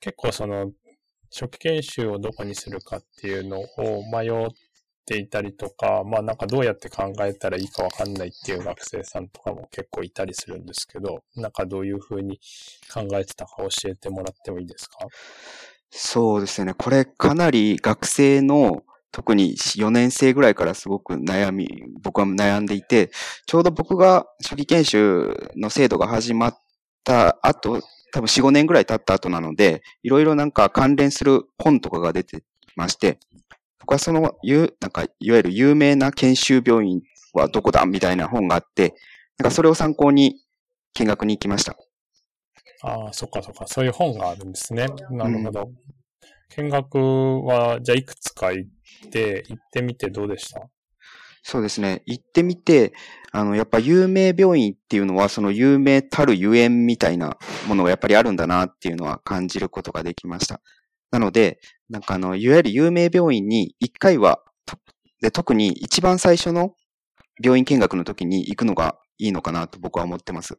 [0.00, 0.72] 結構その、
[1.30, 4.48] 初期研修をどこにするかっていうのを迷っ
[5.04, 12.40] ていたりとか、まあなんかどうやって考えたらいいかわかんないっていう学生さんとかも結構いたりするんですけど、なんかどういうふうに
[12.92, 15.06] 考えてたか教えてもらってもいいですか？
[15.90, 16.72] そうですね。
[16.72, 21.68] これかなり学生の特に4年生ぐらいからすごく悩み、
[22.02, 23.10] 僕は悩んでいて、
[23.46, 26.58] ちょうど僕が初期研修の制度が始まっ
[27.04, 27.80] た後、
[28.12, 32.42] 多分4、5年ぐらい経った後なので、いろいろなんか関連する本とかが出て
[32.76, 33.18] まして、
[33.80, 34.20] 僕はその、
[34.80, 37.02] なんか、いわゆる有名な研修病院
[37.32, 38.94] はどこだみたいな本があって、
[39.38, 40.36] なんかそれを参考に
[40.94, 41.76] 見学に行きました。
[42.82, 43.66] ああ、そっかそっか。
[43.66, 44.86] そういう本があるんですね。
[45.10, 45.62] なるほど。
[45.62, 46.96] うん、見学
[47.44, 50.68] は、じゃあいくつか行って、行ってみてどうでした？
[51.42, 52.02] そうですね。
[52.06, 52.92] 行ってみて、
[53.32, 60.60] あの、やっぱ有名病院っていうのは、その有名たるゆえんみたいなものがやっぱりあるんだなっていうのは感じることができました。
[61.10, 64.42] なので、なんかあの、いわゆる有名病院に一回は、
[65.20, 66.74] で、特に一番最初の
[67.42, 70.58] 病院見学の時に行くのがいいのかなと僕は思ってます。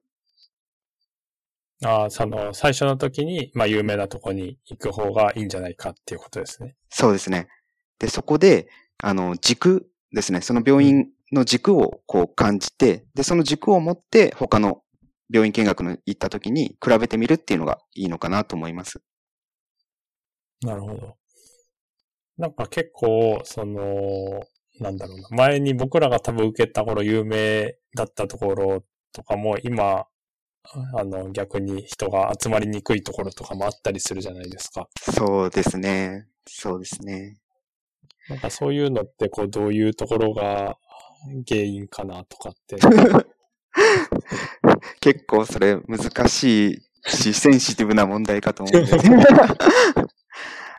[1.83, 6.75] ああ、その、最初の時に、まあ、有名なとこに行く方がいいんじゃないかっていうことですね。
[6.89, 7.47] そうですね。
[7.99, 10.41] で、そこで、あの、軸ですね。
[10.41, 14.81] その病院の軸をこう感じて、で、その軸を持って他の
[15.31, 19.01] 病院見学に行った時に比べてみるっていうのがいいのかなと思います。
[20.61, 21.15] なるほど。
[22.37, 24.41] なんか結構、その、
[24.79, 25.27] なんだろうな。
[25.31, 30.07] 前に僕らが多分受けた頃有名だったところとかも今、
[30.63, 34.87] あの、逆に人が集まりにくいところとかもあったりするじゃないですか。
[34.99, 36.27] そうですね。
[36.47, 37.37] そうですね。
[38.29, 40.77] なんかそういうのって、こう、どういうところが
[41.47, 42.77] 原因かなとかって。
[45.01, 48.97] 結構それ難しいし、センシティブな問題かと思うんです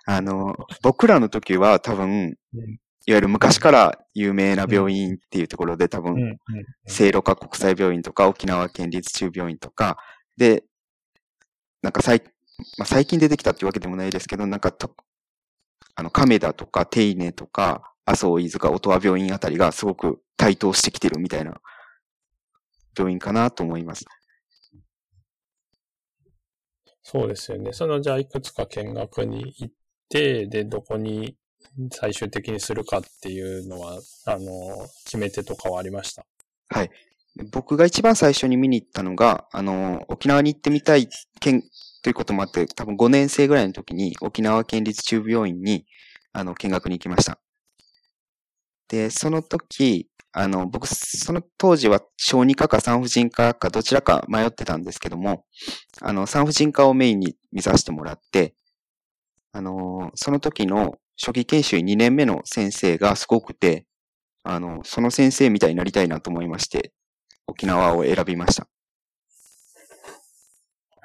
[0.06, 2.36] あの、僕らの時は多分、
[3.06, 6.38] いわゆる昔から有名な病院っていうところで多分、
[6.86, 9.98] 聖路加国際病院とか沖縄県立中病院とか、
[10.36, 10.64] で、
[11.82, 12.22] なんか最、
[12.78, 14.94] まあ、最近出てきたっていうわけでもないですけど、なんかと、
[16.00, 21.60] あの、亀田とか手稲とか、麻生飯塚音羽病院あたりがすごく台頭してきてるみたいな
[22.96, 24.06] 病院かなと思います。
[27.02, 27.74] そうですよね。
[27.74, 29.74] その、じゃあ、いくつか見学に行っ
[30.08, 31.36] て、で、どこに
[31.92, 36.24] 最終的にするかっていうのは、あの、決め手とかはありました？
[36.70, 36.90] はい。
[37.52, 41.62] 僕が一番最初に見に行ったのが、あの、沖縄に行ってみたい県
[42.02, 45.86] ということもあって、多分5年生ぐらいの時に沖縄県立中部病院に、
[46.32, 47.40] あの、見学に行きました。
[48.88, 55.44] で、その時、あの、僕、その当時は小児科か産婦人科かどちらか迷ってたんですけども、
[56.00, 58.54] あの、産婦人科をメインに見させてもらって、
[59.52, 63.86] あの、その時の初期研修2年目の先生がすごくて、
[64.44, 66.92] あの、その先生みたいになりたいなと思いまして、
[67.46, 68.68] 沖縄を選びました。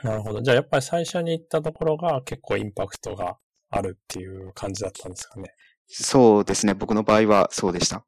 [0.06, 0.42] なるほど。
[0.44, 3.38] じゃあやっぱり最初に行ったところが結構インパクトが
[3.72, 5.50] あるっていう感じだったんですかね。
[5.88, 6.76] そうですね。
[6.76, 8.06] 僕の場合はそうでした。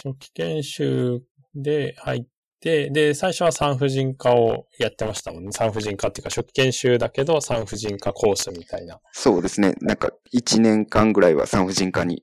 [0.00, 1.22] 初期研修
[1.56, 2.24] で入っ、
[2.60, 5.50] で、最初は産婦人科をやってましたもんね。
[5.50, 9.00] 産婦人科っていうか、初期研修だけど産婦人科コースみたいな。
[9.12, 9.74] そうですね。
[9.80, 12.22] なんか、1年間ぐらいは産婦人科に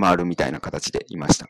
[0.00, 1.46] 回るみたいな形でいました。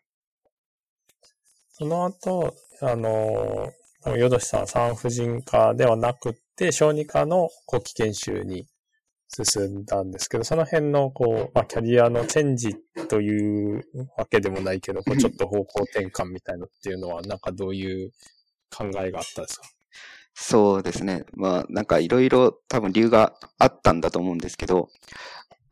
[1.71, 3.72] その後、あの、
[4.16, 8.66] よどしさん産婦人科ではなくて、小児科の後期研修に
[9.28, 12.77] 進んだんですけど、その辺の、こう、まあ、キャリアのチェンジ
[13.09, 13.84] という
[14.16, 18.12] わけでもないけど、こうちょっと方向転換みたいなっていうのは、なんかどういう
[18.75, 19.66] 考えがあったんですか？
[20.34, 21.25] そうですね。
[21.33, 24.89] まあ、なんかいろいろ多分理由があったんだと思うんですけど、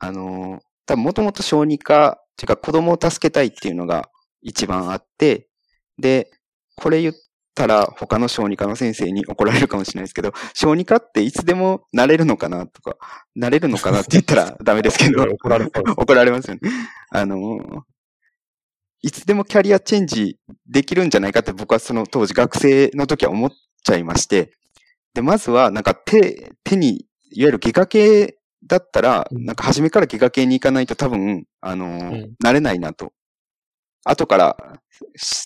[0.01, 4.11] あの、多分もともと小児科、っていうか子供を助けたいっていうのが
[4.43, 5.49] 一番あって、
[5.99, 6.31] で、
[6.77, 7.15] これ言っ
[7.55, 12.97] たら他の小児科の先生に怒られるかもしれないですけど、小児科っていつでもなれるのかなとか、
[13.35, 16.61] なれるのかなって言ったら ダメですけど、怒られ怒られますよね。
[17.11, 17.85] あの、
[19.03, 23.51] いつでもキャリアチェンジできるんじゃないかって僕はその当時学生の時は思っ
[23.83, 24.53] ちゃいまして、
[25.15, 28.37] で、まずはなんか手、手に、いわゆる外科系
[28.67, 33.13] だったら、なんか初めから外科系に行かないと多分、あの、うん、なれないなと
[34.07, 34.57] 後から、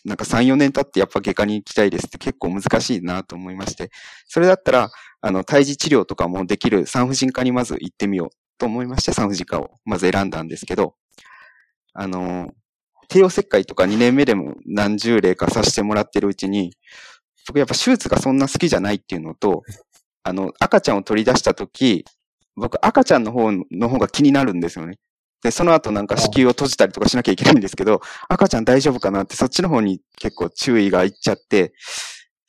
[0.04, 3.90] なんか3、4年経ってやっぱ外科に行きたいですって結構難しいなと思いまして、
[4.28, 4.90] それだったら、
[5.22, 8.28] あの、胎児治療とかもできる産婦人科にまず行ってみよう
[8.58, 10.94] と思いまして、産婦人科をまず選んだんですけど、
[11.94, 12.50] あの、
[13.08, 16.72] 帝王切開とか2年目でも何十例かさせてもらってるうちに、
[17.48, 19.62] 僕やっぱ手術がそんな好きじゃないっていうのと、
[20.22, 22.04] あの、赤ちゃんを取り出したとき、
[22.56, 24.98] 僕赤ちゃんの方の方が気になるんですよね。
[25.42, 31.72] で、その後なんか子宮を閉じたりとかしなきゃいけないんですけど、赤ちゃん大丈夫かなってそっちの方に結構注意がいっちゃって、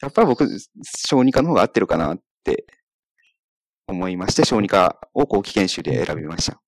[0.02, 0.48] やっぱり僕、
[0.84, 2.66] 小児科の方が合ってるかなって
[3.88, 6.62] 思いまして、小児科を後期研修で選びました。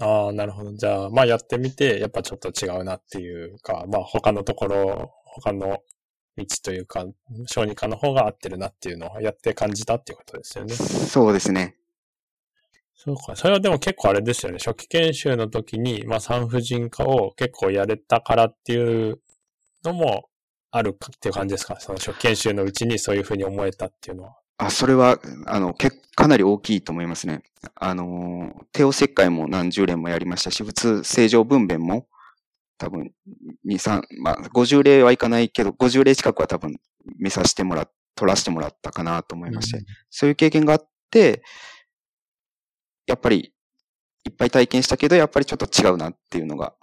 [0.00, 0.72] ああ、なるほど。
[0.72, 5.82] じゃあ、まあやってみて、やっぱちょっと違うなっていうか、まあ他のところ、他の
[6.36, 7.06] 道というか、
[7.46, 10.74] 小児科の方が合ってるなっていうのをやって感じたっていうことですよね。
[10.74, 11.76] そうですね。
[12.96, 13.36] そうか。
[13.36, 14.58] それはでも結構あれですよね。
[14.58, 19.20] 初期研修の時に、まあ産婦人科を結構やれたからっていう
[19.84, 20.28] のも
[20.70, 21.76] あるかっていう感じですか？
[21.80, 24.36] その初期研修のうちにそういうふうに思えたっていうのは。
[24.56, 27.42] あ、それは、あの、け、かなり大きいと思いますね。
[27.74, 32.06] あの、帝王切開も何十例もやりましたし、普通正常分娩も、
[32.78, 33.12] 多分、
[33.66, 36.76] 2、3、まあ、50例はいかないけど、50例近くは多分
[37.18, 41.42] 見させてもら、取らせてもらったかなと思いまして、うん、そういう経験があって、
[43.06, 43.52] やっぱり、
[44.26, 46.74] いっぱい体験したけど、やっぱりちょっと違うなっていうのが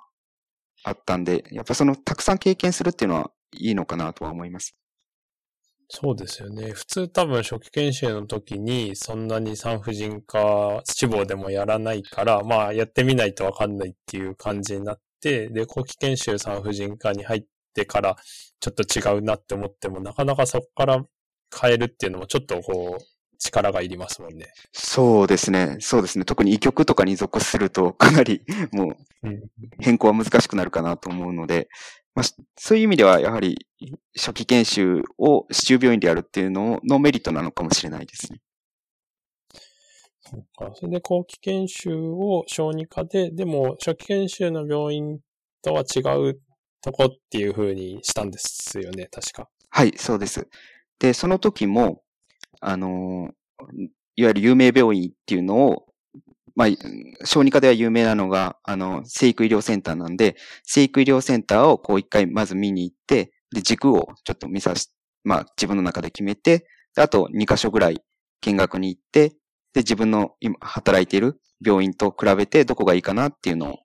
[0.83, 4.75] あったんで、やっぱその、たくさん経験するっていうのはいいのかなとは思います。
[5.93, 6.71] そうですよね。
[6.71, 18.15] 普通多分初期研修の時にそんなに産婦人科志望でもやらないから、まあやってみないとわかんないっていう感じになって、で、後期研修産婦人科に入ってから
[18.61, 21.03] ちょっと違うなって思っても、なかなかそこから
[21.61, 23.03] 変えるっていうのもちょっとこう、
[23.41, 24.53] 力がいりますもんね。
[24.71, 25.77] そうですね。
[25.79, 26.25] そうですね。
[26.25, 28.97] 特に医局とかに属すると かなりもう
[29.79, 31.67] 変更は難しくなるかなと思うので、
[32.13, 32.25] まあ、
[32.57, 33.65] そういう意味では、やはり
[34.15, 38.41] 初期研修を市中病院でやるっていうののメリットなのかもしれないですね。
[40.19, 40.71] そうか。
[40.75, 45.19] それで後期研修を小児科で、でも初期研修の病院
[45.61, 45.99] とは違
[46.29, 46.39] う
[46.81, 49.49] とこっていう風にしたんですよね、確か。
[49.69, 50.47] はい、そうです。
[50.99, 52.03] で、その時も、
[52.61, 53.31] あの、
[54.15, 55.91] いわゆる有名病院っていうのを
[56.55, 64.91] まあ、小児科では有名なのが、あの、生育医療センターなんで、生育医療センターをこう一回まず見に行って、で、軸をちょっと見さし、
[65.23, 66.67] まあ、自分の中で決めて、
[66.97, 68.01] あと2箇所ぐらい
[68.41, 69.29] 見学に行って、
[69.73, 73.79] で、自分の今働いている病院と比べてどこがいいかなっていうのを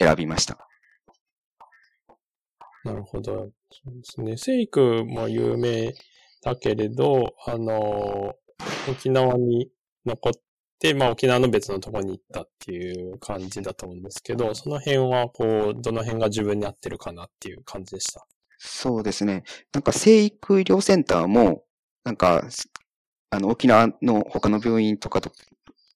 [0.00, 0.58] 選びました。
[2.84, 3.50] なるほど。
[3.70, 4.36] そうですね。
[4.36, 5.94] 生育も有名
[6.42, 8.34] だけれど、あの、
[8.88, 9.70] 沖縄に
[10.06, 10.32] 残っ
[10.80, 18.26] で、まあ沖縄の別のところに行ったっていう感じだと思うんですけど、その辺はこう、どの辺が自分に合ってるかなっていう感じでした。
[18.58, 19.42] そうですね。
[19.72, 21.64] なんか生育医療センターも、
[22.04, 22.44] なんか、
[23.30, 25.30] あの沖縄の他の病院とかと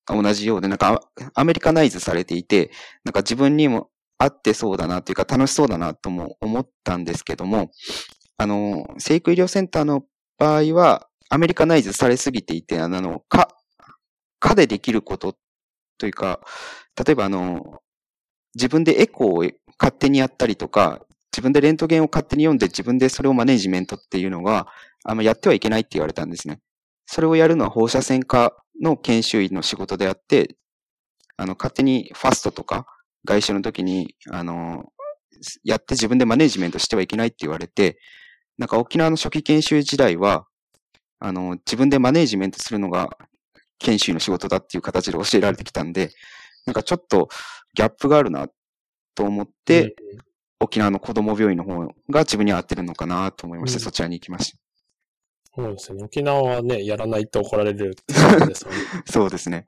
[0.06, 1.00] 同じようで、なんか
[1.34, 2.70] アメリカナイズされていて、
[3.04, 3.88] なんか自分にも
[4.18, 7.70] 合ってそうだなっていうか楽しそうだなとも思ったんですけども、
[8.36, 10.04] あの、生育医療センターの
[10.42, 13.48] 場合は、アメリカナイズされすぎていて、あの、か、
[14.40, 15.36] かでできること
[15.98, 16.40] というか、
[17.06, 17.80] 例えばあの、
[18.56, 21.00] 自分でエコーを勝手にやったりとか、
[21.32, 24.66] 自分でレントゲンを勝手に読んで自分でそれをマネジメントっていうのが、
[25.04, 26.60] あんまやってはいけないって言われたんですね。
[27.06, 28.52] それをやるのは放射線科
[28.82, 30.56] の研修医の仕事であって、
[31.36, 32.86] あの、勝手にファストとか
[33.24, 34.86] 外周の時に、あの、
[35.64, 37.98] やって自分でマネジメントしてはいけないって言われて、
[38.62, 40.46] なんか沖縄の初期研修時代は、
[41.18, 43.10] あの、自分でマネジメントするのが
[43.80, 46.10] 研修の仕事だっていう形で教えられてきたんで、
[46.64, 47.28] なんかちょっと
[47.74, 48.46] ギャップがあるな
[49.16, 49.94] と思って、うん、
[50.60, 54.58] 沖縄の子供病院の方が自分に合ってるのかなと思いまして、うん、そちらに行きました。
[55.56, 56.04] そうですね。
[56.04, 58.14] 沖縄はね、やらないと怒られるって
[58.46, 58.54] ね。
[59.06, 59.66] そうですね。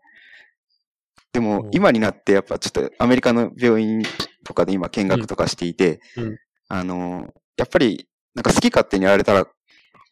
[1.32, 4.04] でも、今になってやっぱちょっとアメリカの病院
[4.44, 9.46] とかで今見学とかしていて、うん、あの、やっぱりなんか好き勝手にやられたら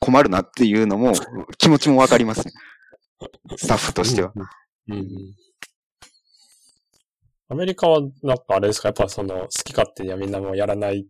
[0.00, 1.12] 困るなっていうのも
[1.58, 2.52] 気持ちもわかりますね。
[3.56, 4.32] スタッフとしては。
[4.88, 5.06] うん、うん、
[7.48, 11.04] アメリカはなんかあれですかやっぱその好き勝手にはみんなもやらないっ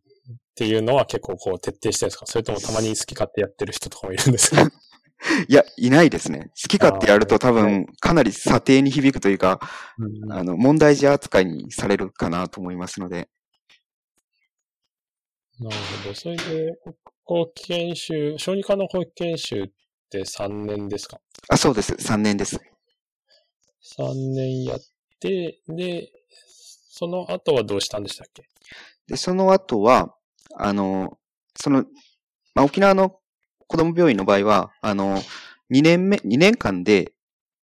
[0.55, 2.27] ていうのは結構こう徹底してるんですか？
[2.27, 4.63] それともたまに好き勝手やってる人とかもいるんですか？
[5.49, 6.51] いや、いないですね。
[6.61, 9.61] 好き勝手やると多分かなり査定に響くというか、
[9.99, 13.29] うん、あの、問題児扱いにされるかなと思いますので。
[15.63, 16.15] なるほど。
[16.15, 16.79] それで、
[17.25, 19.71] 後期研修、小児科の後期研修っ
[20.11, 21.21] て3年ですか？
[21.49, 21.93] あ、そうです。
[21.95, 22.61] 3年です。
[23.97, 24.81] 3年やっ
[25.21, 26.11] て、で、
[26.91, 28.45] その後はどうしたんでしたっけ？
[29.07, 30.15] で、その後は、
[30.57, 31.19] あの、
[31.57, 31.85] その、
[32.55, 33.19] まあ、沖縄の
[33.67, 35.19] 子供病院の場合は、あの、
[35.71, 37.13] 2年目、2年間で、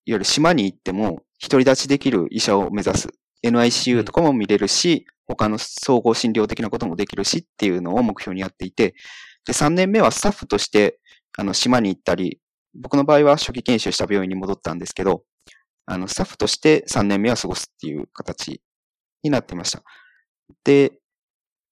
[0.06, 3.10] いわゆる島に行っても、独り立ちできる医者を目指す。
[3.44, 8.96] NICU とかも見れるし、他の総合診療的なこともできるしっていうのを目標にやっていて、
[9.46, 11.00] で、3年目はスタッフとして、
[11.38, 12.40] あの、島に行ったり、
[12.74, 15.24] 僕の場合は初期研修した病院に戻ったんですけど、
[15.86, 18.62] あの、スタッフとして3年目は過ごすっていう形
[19.24, 19.84] になってました。
[20.64, 20.94] で、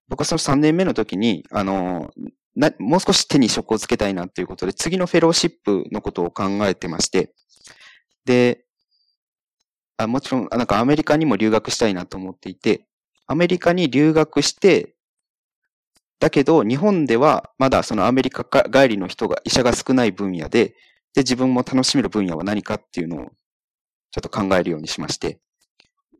[0.07, 2.11] 僕はその3年目の時に、あの、
[2.55, 7.33] なもう少し手に職をつけたいなということで、次のフェローシップのことを考えてまして、
[8.25, 8.65] で、
[9.97, 12.85] あもちろん、なんかアメリカにも留学したいなと思っていて、
[13.25, 14.95] アメリカに留学して、
[16.19, 20.75] だけど、日本ではまだそのアメリカ帰りの人が、医者が少ない分野で、
[21.13, 23.31] で、自分も楽しめる分野は何かっていうのを
[24.11, 25.39] ちょっと考えるようにしまして、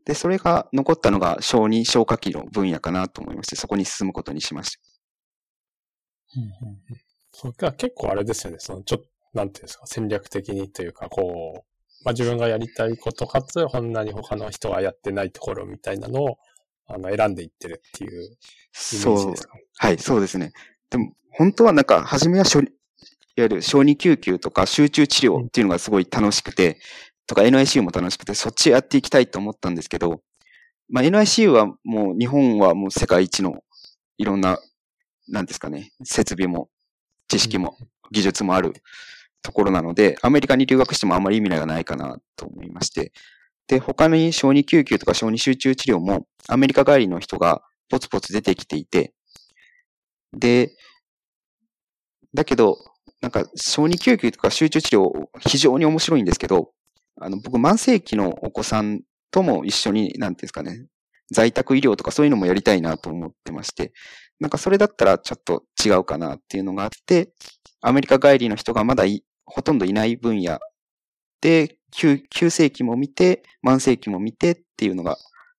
[0.04, 4.80] で、それが残ったのが小児消化器の分野かなと思いまして、そこに進むことにしました。
[6.36, 6.78] うんうん、
[7.32, 11.77] それが結構あれですよね、そのちょっと、なんていうんですか、戦略的にというか、こう、
[12.08, 16.38] まあ、自分がやりたいことかつ、こんなに他の人がやってないところみたいなのを、
[16.86, 18.30] あの、選んでいってるっていうイメー
[19.18, 19.58] ジですか？
[19.76, 20.52] はい、そうですね。
[20.88, 22.74] でも、本当はなんか、初めは処理、いわ
[23.36, 26.80] ゆる小児救急とか集中治療っていうのがすごい楽しくて、
[27.26, 30.22] とか NICU も楽しくて、そっちやっていきたいと思ったんですけど、
[30.88, 33.62] まあ、NICU はもう日本はもう世界一の
[34.16, 34.58] いろんな、
[35.28, 36.70] なんですかね、設備も
[37.28, 37.76] 知識も
[38.10, 38.72] 技術もある
[39.42, 43.12] ところなので、アメリカに留学してもあんまり意味がないかなと思いまして、
[43.68, 49.12] で、他に小児救急とか小児集中治療もアメリカ帰りの人がポツポツ出てきていて、
[50.32, 50.74] で、
[52.34, 52.76] だけど、
[53.20, 56.70] なんか小児救急とか集中治療非常に面白いんですけど、
[57.20, 60.86] あの、僕、慢性期のお子さんとも一緒に、なんていうんですかね、
[61.30, 63.92] 在宅医療とかそういうのもやりたいなと思ってまして、
[64.40, 67.32] なんかそれだったらちょっと違うかなっていうのがあって、
[67.80, 69.04] アメリカ帰りの人がまだ
[69.50, 70.58] ほとんどいない分野
[71.40, 75.16] で、急急性期も見て、慢性期も見てっていうのが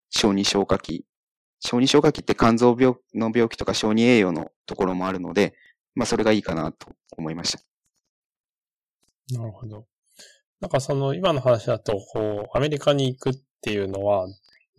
[0.09, 1.05] 小児消化器。
[1.59, 5.55] 小児消化器って肝臓病の病気とか小児栄養のところもあるので、
[5.95, 7.59] まあそれがいいかなと思いました。
[9.31, 9.85] なるほど。
[10.59, 14.27] なんかその今の話だと、こう、アメリカに行くっていうのは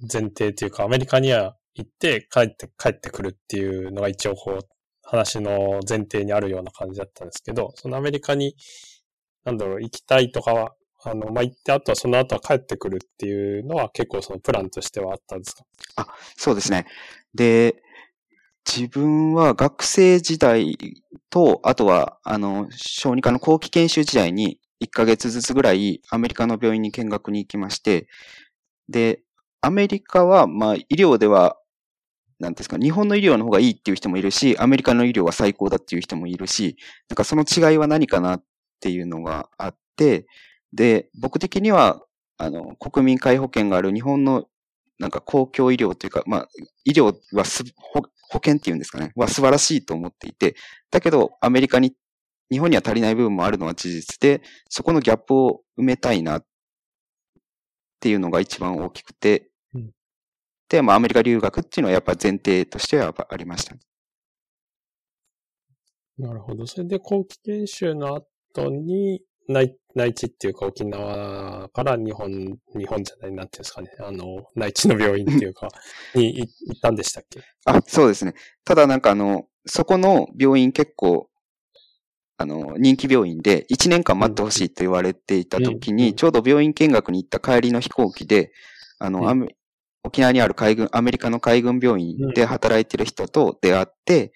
[0.01, 4.69] 前提というか、アメリカには行って帰って帰ってくるっていうのが一応こう、
[5.03, 8.55] 話の前提にあるような感じだったんですけど、そのアメリカに、
[9.45, 15.65] なんだろう、行きたいとかは、あの、まあ、行ってあとはその後は帰ってくるっていうのは結構そのプランとしてはあったんですか？
[15.97, 16.07] あ、
[16.37, 16.87] そうですね。
[17.35, 17.83] で、
[18.71, 20.77] 自分は学生時代
[21.31, 28.07] と、あとは、あの、小児科の後期研修時代に、1ヶ月ずつぐらいアメリカの病院に見学に行きまして、
[28.89, 29.23] で、
[29.63, 31.57] アメリカは、まあ、医療では、
[32.39, 36.77] なんですか、日本の医療の方がいいっていう人もいるし、アメリカの医療は最高だっていう人もいるし、
[37.11, 38.45] なんかその違いは何かなっ
[38.81, 40.27] ていうのがあって、
[40.73, 42.03] で、僕的には、
[42.39, 44.47] あの、国民皆保険がある日本の
[45.01, 46.49] なんか公共医療というか、まあ、
[46.85, 47.65] 医療はす
[48.31, 50.55] 保険っていうんですかね、は素晴らしいと思っていて、
[50.91, 51.95] だけどアメリカに
[52.51, 56.45] 日本には足りない部分もあるのは事実で、そこのギャップを埋めたいなっ
[57.99, 59.91] ていうのが一番大きくて、うん、
[60.69, 63.75] で、まあアメリカ留学っていうのはやっぱ前提としてはありました。
[66.19, 66.67] なるほど。
[66.67, 68.23] それで後期研修の
[68.55, 73.91] 後に内、内地っていうか沖縄から日本、日本じゃない、なんていうんですかね。
[74.01, 75.69] あの、内地の病院っていうか、
[76.15, 77.41] に行ったんでしたっけ？
[77.65, 78.35] あ、そうですね。
[78.65, 81.31] ただなんかあの、そこの病院結構
[82.41, 88.51] あの、人気病院で1年間待ってほしいと言われていた時に、ちょうど病院見学に行った帰りの飛行機で、
[88.99, 89.21] あの、
[90.05, 94.33] 沖縄にある海軍、アメリカの海軍病院で働いてる人と出会って、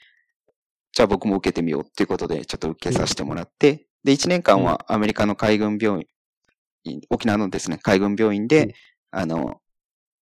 [0.93, 6.07] じゃあ僕も受けてみようっていうことで、ちょっと受けさせてもらって、で、1年間はアメリカの海軍病
[6.85, 8.75] 院、沖縄のですね、海軍病院で、
[9.11, 9.61] あの、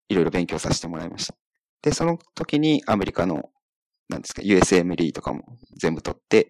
[0.10, 1.36] いろいろ勉強させてもらいました。
[1.82, 3.50] で、その時にアメリカの、
[4.10, 6.48] なんですか、USMLE とかも全部取って、っ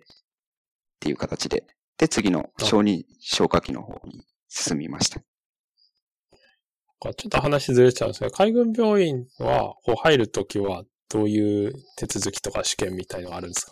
[0.99, 1.65] ていう形で、
[1.97, 5.19] で、次の小児消化器の方に進みました。
[5.19, 13.71] ちょっと話ずれちゃうんですけど、海軍病院は、こう入るときは、どういう手続きとか試験みたいのがあるんですか？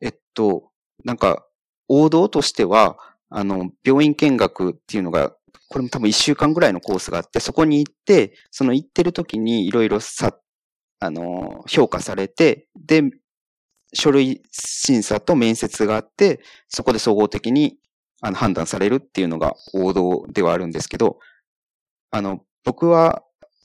[0.00, 0.70] えっと、
[1.04, 1.46] なんか、
[1.94, 2.96] 王道としては、
[3.28, 5.34] あの、病院見学っていうのが、
[5.68, 10.34] これも多分一週間ぐらいのコースがあって、そこに行って、その行ってる時にいろいろさ、
[11.00, 13.02] あの、評価されて、で、
[13.92, 17.76] 書類審査と面接があって、そこで総合的に
[18.22, 21.18] あの判断されるっていうのが王道ではあるんですけど、
[22.10, 23.22] あの、僕は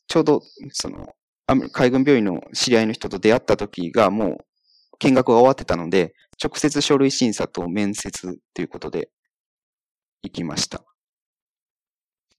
[0.07, 0.41] ちょうど、
[0.73, 1.15] その、
[1.71, 4.37] 海軍病院の知り合いの人と出会った時がもう
[4.99, 9.09] 見学が終わってたので、直接書類審査と面接ということで
[10.23, 10.83] 行きました。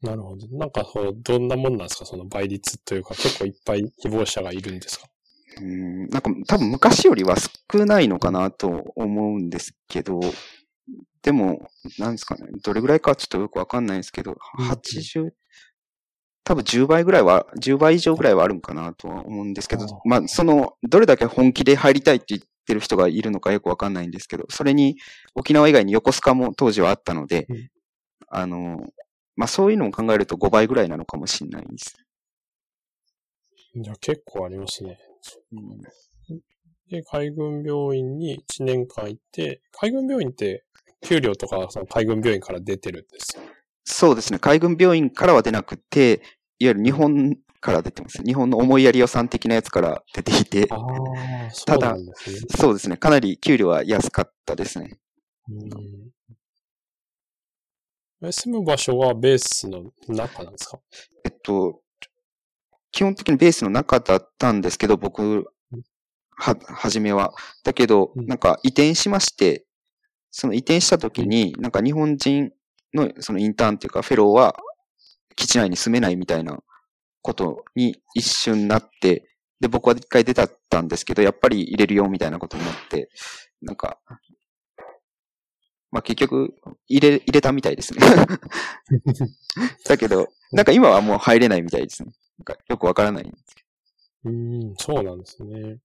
[0.00, 0.46] なるほど。
[0.56, 2.04] なんかこう、どんなもんなんですか？
[2.04, 5.06] その倍率というか、結構いっぱい希望者がいるんですか？
[5.60, 10.20] うん、なんか多分昔よりは少ないのかなと思うんですけど、
[11.22, 15.30] でも、なんですかね、どれぐらいかちょっとよくわかんないんですけど、うん80、
[16.44, 24.96] 多分10倍ぐらいは、10倍以上ぐらいはあるんかなとは思うんですけどまあ、その、どれだけ本気で入りたいって言ってる人がいるのかよくわかんないんですけど、それに
[25.34, 27.68] 沖縄以外に横須賀も当時はあったのでうん、
[28.28, 28.78] あの、
[29.34, 31.96] まあそういうのを考えると5倍ぐらいなのかもしれないです。
[33.74, 34.98] じゃあ結構ありますね。
[35.52, 35.80] うん
[36.90, 40.64] で、海軍病院に1年間行って、海軍病院って
[41.02, 43.42] 給料とかその海軍病院から出てるんですよ。
[43.84, 44.38] そうですね。
[44.38, 46.22] 海軍病院からは出なくて、
[46.58, 48.22] いわゆる日本から出てます。
[48.22, 51.96] 日本の思いやり予算的なやつから出ていて、ああ、そただ。
[52.56, 52.96] そうですね。
[52.96, 54.98] かなり給料は安かったですね。
[55.50, 56.10] うん、
[58.28, 60.78] え住む場所はベースの中なんですか？
[61.24, 61.80] えっと、
[62.92, 65.52] 基本的にベースの中だったんですけど、僕、
[66.36, 67.34] は、はじめは。
[67.64, 69.64] だけど、うんなんか移転しまして、
[70.30, 72.52] その移転した時に、なんか日本人
[72.94, 74.54] のそのインターンっていうか、フェローは
[75.34, 76.60] 基地内に住めないみたいな
[77.22, 79.28] ことに一瞬なって、
[79.60, 83.10] で、僕は一回出たったんですけど、やっぱり入れるよみたいなことになって、
[83.60, 83.98] なんか、
[85.90, 86.54] まあ結局、
[86.86, 88.00] 入れ、入れたみたいですね。
[89.86, 92.12] だけど、なんか今はもう入れないみたいですね。
[92.38, 93.32] なんかよくわからない。
[94.24, 95.78] うん、そうなんですね。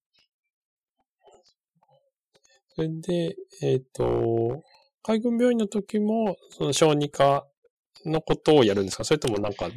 [2.76, 4.64] それで、えっ、と、
[5.04, 7.48] 海軍病院の時も、その小児科
[8.06, 9.04] のことをやるんですか？
[9.04, 9.70] それともなんか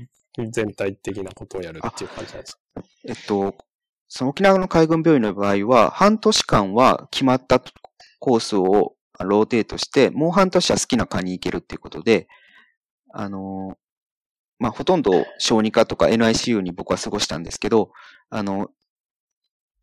[0.51, 2.55] 全体的なことをやるっていう感じなんです。
[2.55, 2.61] か
[3.09, 3.55] えっと、
[4.09, 7.63] その沖縄の海軍病院の場合は、半年間は決まった
[8.19, 12.29] コースをローテートして、もう半年は好きな科に行けるっていうことで、
[13.13, 13.77] あの、
[14.59, 17.91] まあ、ほとんど小児科とか NICU に僕は過ごしたんですけど、
[18.31, 18.71] あの、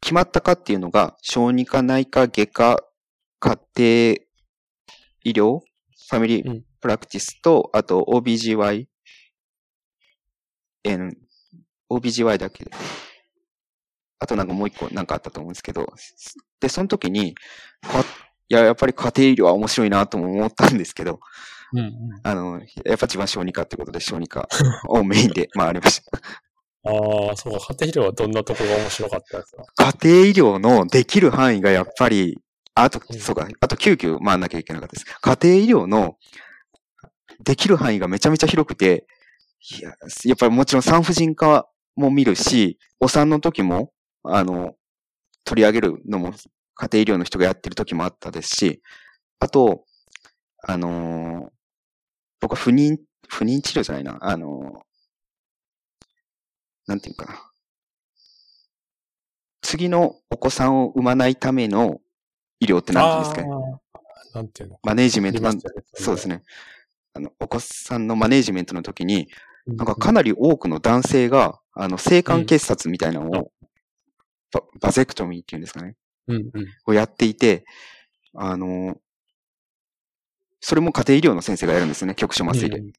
[0.01, 2.83] 決まった科っていうのが、小児科、内科、外科、
[3.39, 4.17] 家庭
[5.23, 6.63] 医療、ファミリーうん。
[6.81, 8.87] プラクティスと、あと OBGY、
[10.83, 11.15] えー
[11.89, 12.71] OBGY だけで。
[14.19, 15.93] あとなんかもう一個なんかあったと思うんですけど、
[16.59, 17.35] で、その時に、
[17.81, 21.19] かいや、やっぱり家庭医療は面白いなとも思ったんですけど、
[21.73, 21.89] うんうん。
[22.23, 24.47] あの、やっぱ一番小児科ってことで小児科
[24.87, 26.89] をメインで回りました。
[26.89, 27.73] ああ、そうか。
[27.75, 29.93] 家庭医療はどんなとこが面白かったですか？
[30.01, 32.39] 家庭医療のできる範囲がやっぱり、
[32.75, 35.05] あとう、んそうか、あと救急回んなきゃいけなかったです。
[35.21, 36.17] 家庭医療の
[37.43, 39.05] できる範囲がめちゃめちゃ広くて、
[39.71, 39.89] いや、
[40.25, 44.75] やっぱりもちろん産婦人科も見るし、お産の時も、あの、
[45.45, 46.33] 取り上げるのも
[46.75, 48.81] 家庭医療の人がやってる時もあったですし、
[49.39, 49.85] あと、
[50.61, 51.49] あのー
[52.39, 52.97] 僕は不妊、
[53.29, 56.07] 不妊治療じゃないな、あのー
[56.87, 57.51] なんていうかな。
[59.61, 62.01] 次のお子さんを産まないための
[62.59, 63.79] 医療って何ていうんですかね。
[64.33, 65.51] なんていうのマネージメントね
[65.93, 66.27] そうです。
[66.27, 66.43] ね。
[67.13, 69.29] あの、お子さんのマネージメントの時に、
[69.67, 73.51] ななんかかなり多くの男性が、あの、性管結紮みたいなのを、
[74.51, 75.95] ババゼクトミーっていうんですかね。
[76.27, 76.65] うんうん。
[76.85, 77.65] をやっていて、
[78.35, 78.97] あの、
[80.59, 82.77] それも家庭医療の先生がやるんですよね、局所麻酔で。
[82.77, 82.93] うん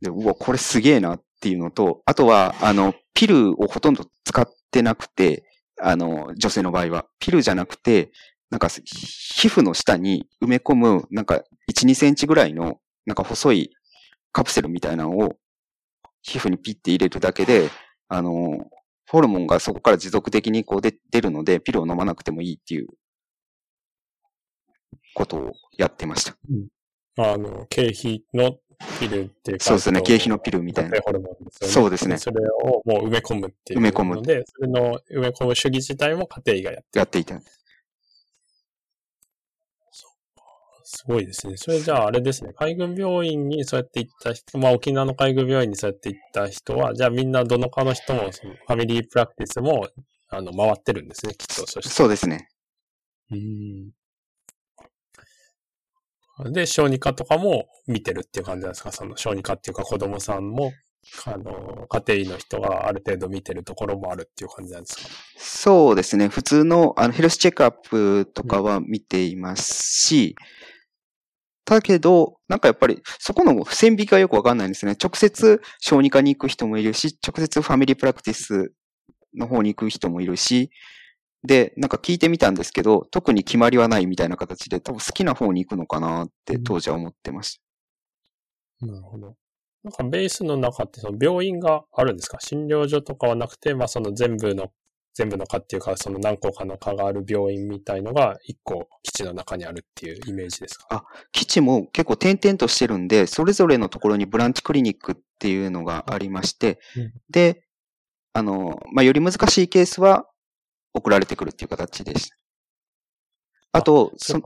[0.00, 5.44] で、うわ、これすげえなっていうのと、あとは、あの、ピルをほとんど使ってなくて、
[5.80, 7.06] あの、女性の場合は。
[7.18, 8.10] ピルじゃなくて、
[8.50, 13.70] なんか、皮膚の下に埋め込む、なんか、1、2センチぐらいの、なんか細い
[14.32, 15.36] カプセルみたいなのを、
[16.28, 17.70] 皮膚にピッて入れるだけで、
[18.08, 18.66] あの、
[19.08, 22.88] ホルモンがそこから持続的にこう出出るので、ピルを飲まなくてもいいっていう
[25.14, 26.36] ことをやってました。
[27.16, 28.58] あの、経費の
[29.00, 29.64] ピルっていうか。
[29.64, 31.72] そうですね経費のピルみたいなホルモンですよね。
[31.72, 33.80] そうですねそれをもう埋め込むっていう。
[33.80, 37.40] 埋め込むので、それの埋め込む主義自体も家庭医がやってやっていた。
[40.90, 41.58] すごいですね。
[41.58, 42.54] それじゃああれですね。
[42.56, 49.86] 海軍病院にそうやって行った人、まあ沖縄の海軍病院にそうやって行った人は、じゃあみんなどの科の人もそのファミリープラクティスも、
[50.30, 51.66] あの、回ってるんですね、きっと。
[51.66, 51.82] そ。
[51.82, 52.48] そうですね。
[53.30, 53.90] うん。
[56.52, 58.90] で、小児科とかも見てるっていう感じなんですか？
[58.90, 60.72] その小児科っていうか子供さんも、
[61.26, 65.02] あの、家庭医の人がある程度見てるところもあるっていう感じなんですか？
[65.36, 66.28] そうですね。
[66.28, 69.72] 普通のあのヘルスチェックアップとかは見ています
[70.06, 70.36] し、
[71.68, 74.92] だけど、なんかやっぱりそこの線引きがよくわかんないんですね。
[74.92, 78.72] 直接小児科に行く人もいるし、直接ファミリープラクティス
[79.34, 80.70] の方に行く人もいるし、
[81.44, 87.60] で、なんか聞いてみたんですけど、特に決まりはないみたいな形で、多分好きな方に行くのかなって当時は思ってまし
[88.80, 88.86] た。
[88.86, 89.36] なるほど。
[89.84, 92.38] なんかベースの中ってその病院があるんですか？
[92.40, 94.72] 診療所とかはなくて、まあその全部の
[95.14, 101.04] 全部の科っていうか、その何個かの科がある病院みたいのが一個基地の中にあるっていうイメージですか？
[101.32, 107.64] 基地も結構点々としてるんで、それぞれのところにブランチクリニックっていうのがありまして、うんで、
[108.32, 110.26] あの、まあ、より難しいケースは
[110.94, 112.36] 送られてくるっていう形でした。
[113.72, 114.42] あと、そそ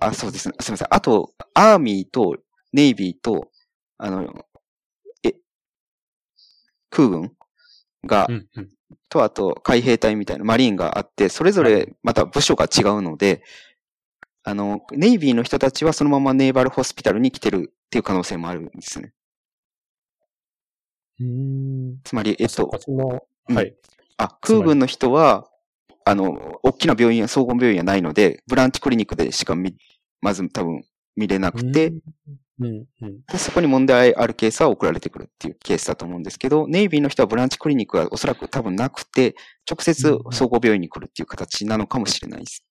[0.00, 0.54] あ、そうですね。
[0.60, 0.88] すみません。
[0.90, 2.36] あと、アーミーと
[2.72, 3.50] ネイビーと、
[3.98, 4.46] あの、
[5.24, 5.34] え、
[6.90, 7.32] 空軍
[8.04, 8.70] が、あうんうん。
[9.08, 13.42] と、あと、海兵隊みたいなマリーンがあって、それぞれまた部署が違うので、
[14.42, 19.12] あの、ネイビーの人たちはそのままネイバルホスピタルに来てるっていう可能性もあるんですね。
[21.20, 22.00] うん。
[22.04, 22.70] つまり、えっと
[23.48, 23.74] うんはい。
[24.16, 25.48] あ、空軍の人は、
[26.04, 29.76] あの、大きな病院や総合病院はないので、ブランチクリニックでしか見、
[30.20, 30.84] まず多分
[31.16, 31.92] 見れなくて、
[32.60, 33.20] うん、うん、うん。
[33.26, 39.34] でそこに問題あるケースは送られてくるっていうケースだと思うんですけど、ネイビーの人はブランチクリニックがおそらく多分なくて、
[39.68, 42.64] 直接総合病院に来るっていう形なのかもしれないです。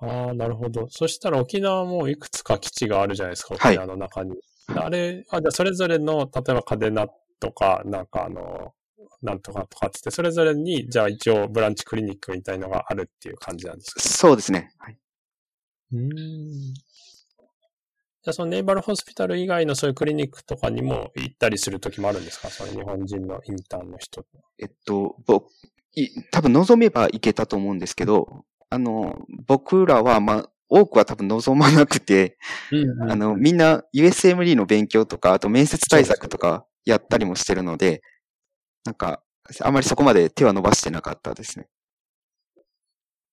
[0.00, 0.86] ああ、なるほど。
[0.90, 4.36] そしたら沖縄もいくつか基地があるじゃないですか、はい沖縄の中に。
[4.68, 7.08] あれ、あ、じゃあそれぞれの、例えばカデナ
[7.40, 8.74] とか、なんかあの、
[9.22, 14.00] なんとかとかって、それぞれに、じゃあ一応ブランチクリニックみたいのがあるっていう感じなんですか？
[14.00, 14.70] そうですね。
[14.78, 14.98] はい、
[15.94, 16.74] うん。
[18.28, 22.50] じゃあそのネイバルホスピタル以外のそういうクリニックとかにも行ったりするときもあるんですか？
[22.50, 24.22] その日本人のインターンの人。
[24.58, 25.46] えっと、僕、
[25.94, 32.36] い多分望めばいけたと思うんですけど、あの、僕らは、まあ、多くは多分望まなくて、
[32.70, 38.02] うんあの、みんな USMD の勉強とか、あと面接対策とかやったりもしてるので、
[38.84, 39.22] なんか、
[39.62, 41.66] あまりそこまで手は伸ばしてなかったですね。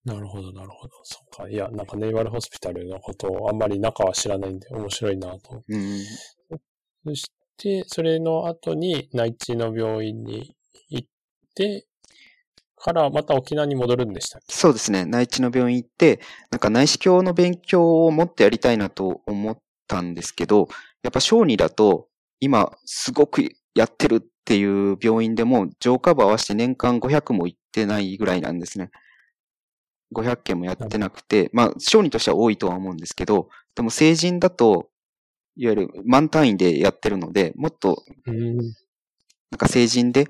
[0.06, 0.94] なるほど、なるほど。
[1.02, 1.48] そっか。
[1.50, 5.74] いや、なんかネイバルホスピタルのことをあんまり中は知らないんで面白いなと思って。
[5.74, 6.00] うん。
[7.04, 10.54] そして、それの後に内地の病院に
[10.90, 11.08] 行っ
[11.56, 11.86] て、
[12.76, 14.54] からまた沖縄に戻るんでしたっけ？
[14.54, 15.06] そうですね。
[15.06, 20.68] 内地の病院行って、なんか内視鏡の勉強をもっとやりたいなと思ったんですけど、
[21.02, 22.06] やっぱ小児だと、
[22.38, 28.90] 今すごくやってるっていう病院でも、上下部合わせて年間500も行ってないぐらいなんですね。
[30.14, 34.88] 500件もやってなくて、まあ、小児としては多いとは思うんですけど、でも成人だと、
[35.56, 38.56] いわゆる満単位でやってるので、もっとうん。
[39.50, 40.28] なんか成人で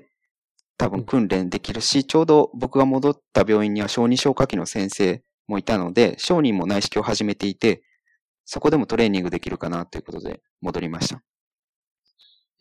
[0.77, 7.83] 多分訓練できるし、ちょうど僕が戻った病院には小児消化器の先生もいたので、小児も内視鏡を始めていて、
[8.45, 11.21] そこでもトレーニングできるかなということで戻りました。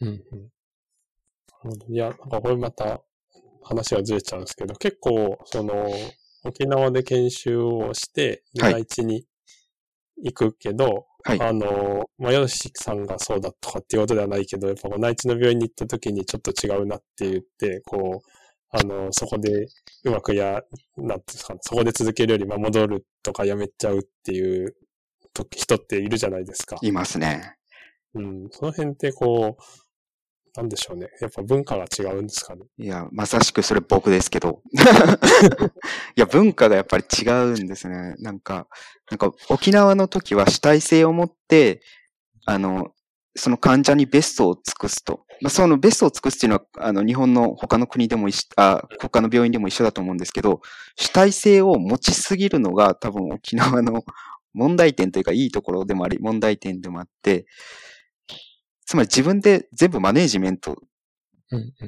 [0.00, 0.12] うんう
[1.90, 1.94] ん。
[1.94, 3.02] いや、なんかこれまた
[3.62, 5.90] 話がずれちゃうんですけど、結構、その、
[6.46, 9.24] 沖縄で研修をして、はい内地に
[10.22, 11.40] 行くけど、はい。
[11.40, 18.28] あの、まあ、ヨシさんがそうだとかっていうことではないけど、やっぱ内地の病院に行った時にちょっと違うなって言って、こう、
[18.70, 19.66] あの、そこで
[20.04, 24.76] うまくや、なんていうんですかね、そこで続けるより、まあ、戻るとかやめちゃうっていう
[25.34, 26.76] 時人っているじゃないですか。
[26.80, 27.56] いますね。
[28.14, 28.48] うん。
[28.52, 29.62] その辺ってこう、
[30.56, 31.08] なんでしょうね。
[31.20, 32.62] やっぱ文化が違うんですかね。
[32.78, 34.62] いや、まさしくそれ僕ですけど。
[36.16, 38.14] いや、文化がやっぱり違うんですね。
[38.18, 38.66] なんか、
[39.10, 41.82] なんか沖縄の時は主体性を持って、
[42.46, 42.92] あの、
[43.36, 45.26] その患者にベストを尽くすと。
[45.42, 50.62] まあ、そのベストを尽くすっていうのは、あの、日本の他の国でも一緒、あ、他の病院でも一緒だと思うんですけど、
[50.96, 54.02] 主体性を持ちすぎるのが多分沖縄の
[54.54, 57.44] 問題点というか、いいところでもあり、問題点でもあって、
[58.86, 60.76] つまり自分で全部マネージメント。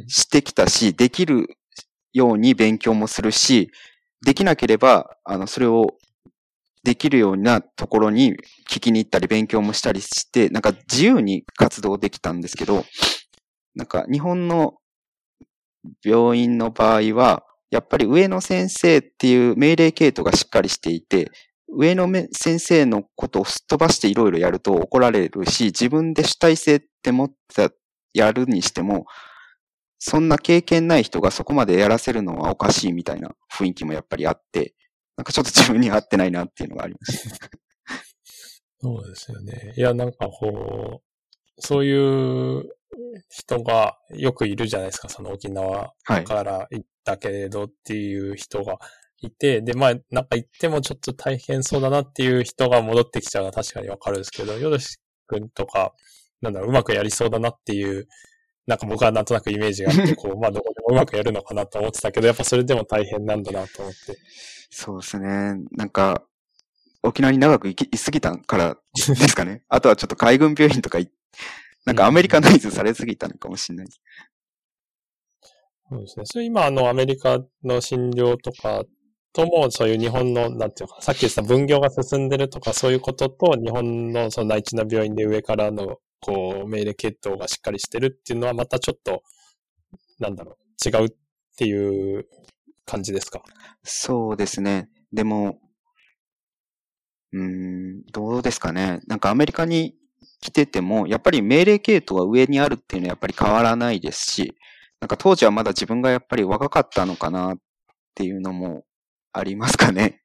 [0.06, 1.48] してきたし、できる
[2.12, 3.70] ように勉強もするし、
[4.24, 5.96] できなければ、あの、それを
[6.84, 8.36] できるようなところに
[8.68, 12.84] 聞きに行ったり勉強もしたりして、なんか自由に活動できたんですけど、
[13.74, 14.74] なんか日本の
[16.04, 21.30] 病院の場合は、やっぱり上の先生っていう命令系統がしっかりしていて、
[21.70, 27.70] 上のめ先生のことをすっ飛ばしていろいろやると怒られるし、自分で主体性って持って
[28.12, 29.06] やるにしても、
[29.98, 34.74] そんな経験ない人がそこまでやらせるのはおかしいみたいな雰囲気もやっぱりあって、
[35.16, 37.50] なんかちょっと自分に合ってないなっていうのがあります。
[38.80, 39.74] そうですよね。
[39.76, 42.64] いや、なんかこう、そういう
[43.28, 45.08] 人がよくいるじゃないですか。
[45.08, 45.92] その沖縄。
[46.04, 48.78] から行ったけれどっていう人が
[49.20, 55.92] いて、で、まあ、なんか行ってもちょっと大変そうだなっていう人が戻ってきちゃうのは確かにわかるんですけど、よろしくんとか、
[56.40, 58.08] なんだろう、うまくやりそうだなっていう、
[58.66, 64.18] なんか僕はなんとなくイメージがあって、 こう、まあ、どこでもうまくやるのかなと思ってたけど、やっぱそれでも大変なんだなと思って。
[64.70, 65.56] そうですね。
[65.72, 66.24] なんか、
[67.02, 69.62] 沖縄に長く行き居すぎたからですかね。
[69.68, 71.10] あとはちょっと海軍病院とかい、
[71.84, 74.00] なんかアメリカナイズされすぎたのかもしれないです。
[75.90, 76.24] そうですね。
[76.26, 78.84] それ今、あの、アメリカの診療とか
[79.32, 89.22] とも、そういう日本の、なんていうか、さっき言った分業が進んでるとか、そういうことと、日本のその内地な病院で上からの、こう、命令系統がしっかりしてるっていうのは、またちょっと、
[90.18, 91.10] なんだろう、違うっ
[91.56, 92.26] ていう
[92.84, 93.42] 感じですか？
[93.84, 94.88] そうですね。
[95.12, 95.60] でも、
[97.32, 99.00] うーん、どうですかね。
[99.06, 99.94] なんかアメリカに
[100.40, 104.56] 来てても、やっぱり命令系統は上にあるっていうのはやっぱり変わらないですし、
[105.00, 107.58] なんか当時はまだ自分がやっぱり若かったのかなっ
[108.14, 108.84] ていうのも
[109.32, 110.22] ありますかね。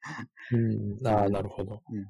[0.50, 1.06] うん。
[1.06, 1.82] ああ、なるほど。
[1.90, 2.04] うん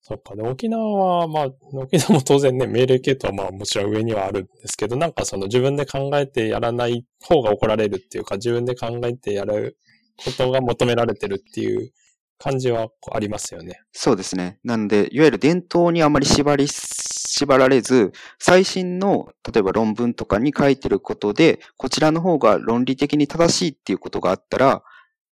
[0.00, 0.34] そっか。
[0.34, 9.76] で、沖縄は、まあ、沖縄も当然ね、命令系統はまあもちろん上にはあるんですけど、なんかその自分で考えてやらない方が怒られるっていうか、自分で考えてやる
[10.24, 11.92] ことが求められてるっていう
[12.38, 13.80] 感じはありますよね。
[13.92, 14.58] そうですね。
[14.64, 24.82] なんで、いわゆる伝統にあまり縛り、縛られず、最新の、例えば論文とかに書いてることで、こちらの方が論理的に正しいっていうことがあったら、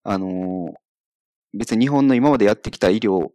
[0.02, 0.86] あのー
[1.58, 3.30] 別に日本の今までやってきた医療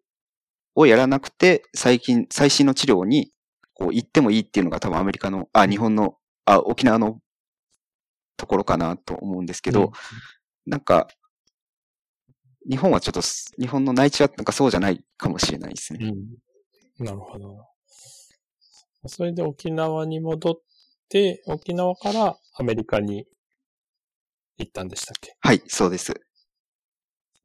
[0.76, 3.32] をやらなくて、最近、最新の治療に、
[3.74, 7.20] こう、行ってもいいっていうのが多分アメリカの、あ、日本の、あ、沖縄の
[8.38, 9.92] ところかなと思うんですけど、
[10.66, 11.08] なんか、
[12.70, 16.00] 日本はちょっとす、日本の内地はなんかそうじゃないかもしれないですね。
[17.00, 17.06] うん。
[17.06, 17.66] なるほど。
[19.08, 20.56] それで沖縄に戻っ
[21.10, 23.26] て、沖縄からアメリカに
[24.58, 25.36] 行ったんでしたっけ？
[25.40, 26.14] はい、そうです。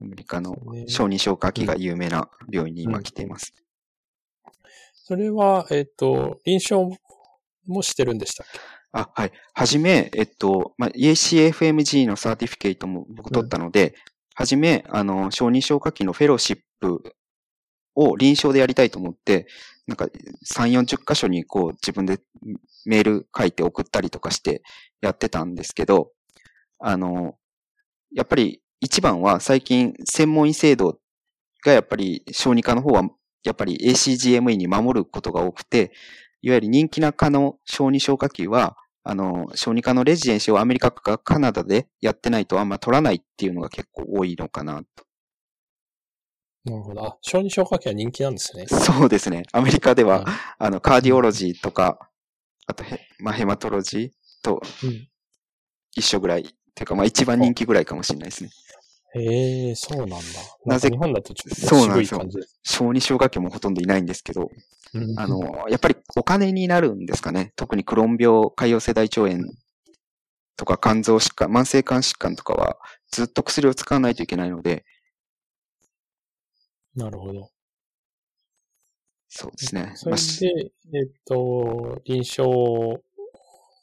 [0.00, 3.54] アメリカのね小児消化器が有名な病院に今来ています。
[4.94, 6.88] それは、えっ、と、臨床
[7.68, 8.58] もしてるんでしたっけ？
[8.90, 9.32] あ、はい。
[9.54, 13.94] はじめ、えっと、まあ、ACFMG のサーティフィケートも僕取ったので、
[14.34, 17.02] はじめ、あの、小児消化器のフェローシップ
[17.94, 19.46] を臨床でやりたいと思って、
[19.86, 22.18] なんか3、40箇所にこう自分で
[22.84, 24.62] メール書いて送ったりとかして
[25.00, 26.10] やってたんですけど、
[26.80, 27.36] あの、
[28.12, 30.98] やっぱり一番は最近専門医制度
[31.64, 33.08] がやっぱり小児科の方は
[33.46, 35.92] やっぱり ACGME に守ることが多くて、
[36.42, 45.04] いわゆる人気な科の小児消化器は、あの、小児科のレジデンシをアメリカかカナダでやってないとあんま取らないっていうのが結構多いのかなと。
[46.64, 47.06] なるほど。
[47.06, 48.66] あ、小児消化器は人気なんですね。
[48.66, 49.44] そうですね。
[49.52, 50.24] アメリカではうん、
[50.58, 52.10] あの、カーディオロジーとか、
[52.66, 54.10] あとヘ、まあ、ヘマトロジー
[54.42, 55.08] とうん。
[55.94, 56.40] 一緒ぐらい。
[56.42, 56.44] っ
[56.76, 58.50] ていうか、まあ一番人気ぐらいかもしれないですね。
[59.20, 60.16] へえ、そうなんだ。
[60.64, 62.20] なぜ日本だとちょっとそうなんですよ。
[62.62, 64.50] 小児消化器もほとんどいないんですけど、
[64.94, 67.52] うんあの、やっぱりお金になるんですかね。
[67.56, 69.52] 特にクローン病、潰瘍性大腸炎
[70.56, 72.78] とか肝臓疾患、慢性肝疾患とかは
[73.10, 74.84] ずっと薬を使わないといけないので、
[76.94, 77.50] なるほど。
[79.28, 79.92] そうですね。
[79.96, 80.20] それまあ
[80.94, 83.02] えっと、臨床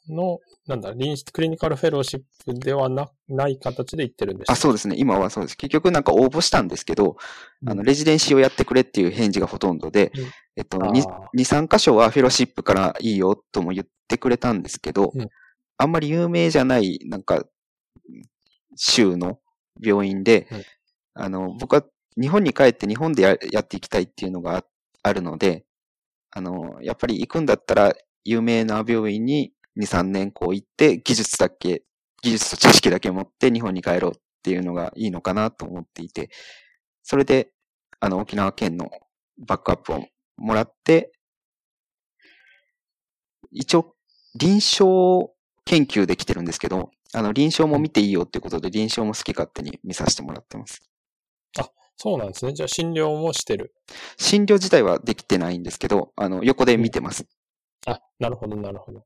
[0.08, 4.96] の、なんだ、臨クリニカルフェローシップではなない形で行ってるんでしたあ、そうですね。
[4.98, 5.56] 今はそうです。
[5.56, 7.16] 結局なんか応募したんですけど、
[7.62, 7.70] うん。
[7.70, 10.24] あの、レジデンシーをやってくれっていう返事がほとんどで、うん。
[10.56, 10.92] えっと、あー。
[10.92, 15.28] 2、3箇所はフェローシップからいいよとも言ってくれたんですけど、うん。
[15.78, 17.44] あんまり有名じゃない、なんか、
[18.76, 19.38] 州の
[19.80, 20.62] 病院で、うん。
[21.14, 21.84] あの、僕は
[22.20, 24.64] 日本に帰って日本でややっていきたいっていうのがあ
[25.02, 25.64] あるので、
[26.30, 31.82] あの、やっぱり行くんだったら、有名な病院に2、3年こう行って、技術だけ、
[32.22, 36.30] 技術と知識だけ持って日本に帰ろうっていうのがいいのかなと思っていて、
[37.02, 37.50] それで、
[38.00, 38.90] あの、沖縄県の
[39.38, 40.04] バックアップを
[40.36, 41.12] もらって、
[43.50, 43.94] 一応、
[44.34, 45.32] 臨床
[45.64, 50.82] 研究できてるんですけど、あの、臨床も見ていいよっていうことで、臨床も好き勝手に見させてもらってます。
[51.96, 52.52] そうなんですね。
[52.52, 53.72] じゃあ診療もしてる。
[54.18, 57.26] 診療自体はできてないんですけど、あの、横で見てます。
[57.86, 59.04] あ、なるほど、なるほど。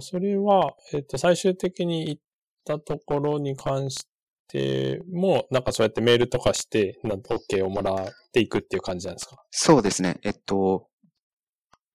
[0.00, 2.22] それは、えっと、最終的に行っ
[2.64, 4.06] たところに関し
[4.48, 9.36] ても、なんかそうやってメールとかして、なんか OK をもらっていくっていう感じなんですか？
[9.50, 10.18] そうですね。
[10.22, 10.88] えっと、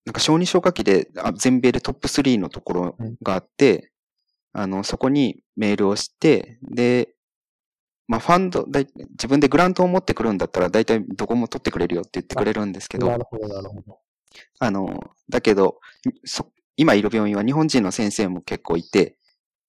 [0.06, 3.92] なんか小児消化器であ全米でトップ3のところがあって、
[4.52, 7.16] あの、そこにメールをして、で、
[8.08, 14.00] まあ、ファンド、自分でグラントを持ってくるんだったら、大体どこも取ってくれるよって言ってくれるんですけどな、るほど、なるほど。
[14.60, 15.80] あの、だけど、
[16.26, 19.18] そ今いる病院は日本人の先生も結構いて、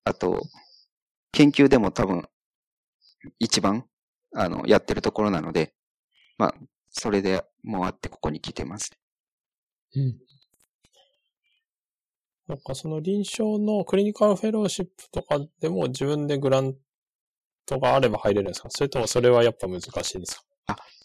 [0.05, 0.43] あと、
[1.33, 2.29] 研究でも多分、
[3.39, 3.87] 一番、
[4.35, 5.75] あの、やってるところなので、
[6.39, 6.55] まあ、
[6.91, 8.93] それでもあってここに来てます。
[9.97, 10.17] うん。
[12.47, 16.75] なんかその臨床のクリニカルフェローシップとかでも自分でグラン
[17.65, 18.69] トがあれば入れるんですか？
[18.71, 20.43] それともそれはやっぱ難しいですか？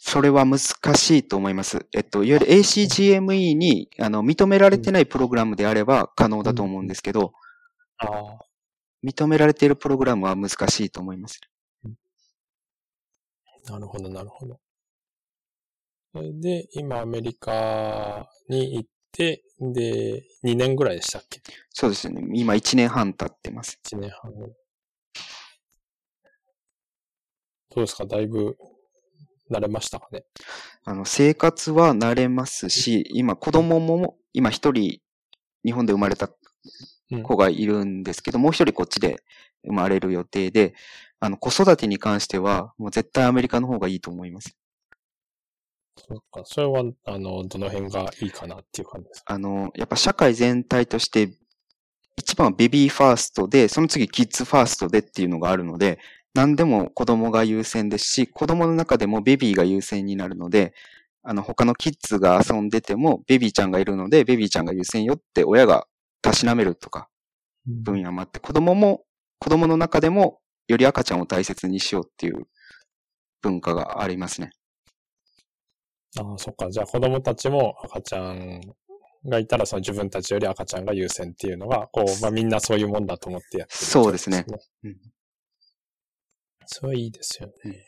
[0.01, 1.85] それは難しいと思います。
[1.93, 7.33] えっと、いわゆる ACGME に、あの、認められてないプログラムであれば可能だと思うんですけど、
[7.97, 8.39] ああ。
[9.03, 11.41] 認められているプログラムは難しいと思います。
[13.65, 14.59] なるほど、なるほど。
[16.13, 21.41] それで、今アメリカに行って、で、2年ぐらいでしたっけ？
[21.71, 22.23] そうですね。
[22.33, 23.77] 今1年半経ってます。
[23.85, 24.47] ?1 年半後。
[27.75, 28.05] どうですか？
[28.05, 28.57] だいぶ
[29.49, 30.23] 慣れましたかね？
[30.85, 34.99] あの、生活は慣れますし、今子供も、今一人
[35.65, 36.29] 日本で生まれた
[37.11, 39.17] うん子がいるんですけど、もう一人こっちで
[39.65, 40.75] 生まれる予定で、
[41.19, 44.55] あの、子育てに関しては、もう絶対アメリカの方がいいと思います。
[45.97, 46.43] そうか。
[46.45, 49.33] それは、あの、どの辺がいいかなっていう感じですか？
[49.33, 51.33] あの、やっぱ社会全体として、
[52.15, 55.99] 一番はベビーファーストで、その次キッズファーストでっていうのがあるので、
[56.33, 60.73] 何でも子供が優先ですし、子供の中でもベビーが優先になるので、
[61.23, 65.87] あの、他のキッズが遊んでても、ベビーちゃんがいるので、ベビーちゃんが優先よって親が
[66.21, 67.09] たしなめるとか、
[67.65, 69.03] 分野もあって、子供も、
[69.39, 72.47] 子供の中でも、より赤ちゃんを大切にしようっていう
[73.41, 74.51] 文化がありますね。
[76.17, 76.69] ああ、そっか。
[76.71, 78.61] じゃあ子供たちも赤ちゃん
[79.25, 84.45] がいたら、その自分たちより赤ちゃんが優先っていうのが、こう、まあみんなそういうもんだと思ってやってる、そうですね。
[84.83, 84.97] うんうん
[86.71, 87.83] それはいいですよね。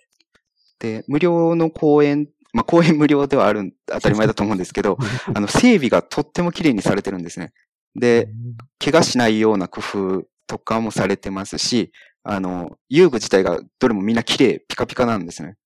[0.80, 4.98] で、無料の公園、まあ、公園無料ではある、当たり前だと思うんですけど、
[5.36, 7.54] あの、整備がとっても綺麗にされてるんですね。
[7.96, 8.28] で、
[8.80, 11.92] 怪我しないような工夫とかもされてますし、
[12.24, 15.58] あの、遊具自体がどれもみんな綺麗、ピカピカなんですね。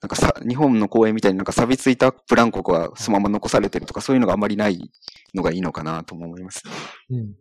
[0.00, 4.92] なんかさ、日本の公園みたいになんか錆びついたブランコがそのまま残されてるとか、そういうのがあんまりない
[5.34, 6.62] のがいいのかなとも思います。
[7.10, 7.34] うん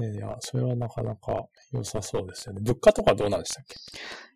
[0.00, 0.14] ね。
[0.14, 2.60] いや、それはなかなか良さそうですよね。
[2.62, 3.76] 物価とかどうなんでしたっけ？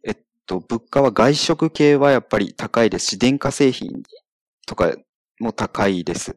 [0.04, 4.02] えっと、物価は外食系はやっぱり高いですし、電化製品
[4.66, 4.94] とか
[5.40, 6.36] も高いです。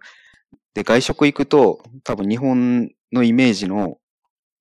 [0.74, 4.00] で、外食行くと、多分日本のイメージの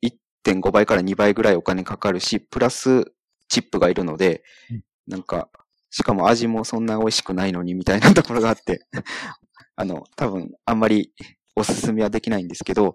[0.03, 3.13] 1.5倍から2倍ぐらいお金かかるし、プラス
[3.49, 5.51] チップがいるのでうん、なんか、
[5.91, 8.87] しかも味もそんな美味しくないのにみたいなところがあって、
[9.77, 11.13] あの、多分あんまり
[11.57, 12.95] おすすめはできないんですけど、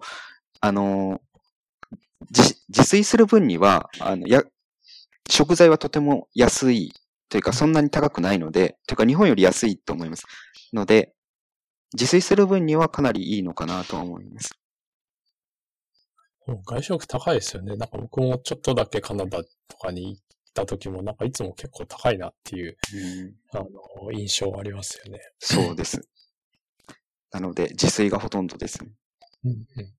[0.60, 1.20] あの、
[2.30, 4.42] 自自炊する分には、あの、や、
[5.28, 6.92] 食材はとても安い
[7.28, 10.24] というか、そんなに高くないので、というか日本より安いと思います。
[10.72, 11.14] ので、
[11.94, 14.54] 自炊する分にはかなりいいのかなとは思います。
[16.48, 17.76] うん外食高いですよね。
[17.76, 20.22] なんか僕もちょっとだけカナダとかに行っ
[20.54, 22.76] た時も、なんかいつも結構高いなっていう、
[23.52, 25.20] あの、印象ありますよね。
[25.38, 26.08] そうです。
[27.30, 28.90] なので、自炊がほとんどですね。
[29.44, 29.94] うんうん。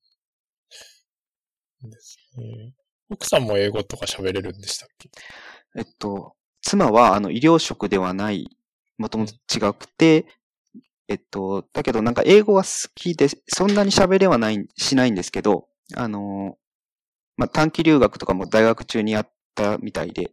[1.89, 2.73] ですね。
[3.09, 5.09] 奥さんも英語とか喋れるんでしたっけ？
[5.75, 8.49] えっと、妻は、あの、医療職ではない、
[8.97, 10.25] もともと違くて、
[11.07, 16.57] えっと、だけどなんか英語は好きで、そんなに喋れはない、しないんですけど、あの、
[17.37, 20.31] まあ、短期留学とかも大学中にやったみたいで、